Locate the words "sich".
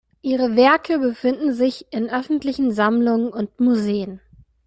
1.53-1.85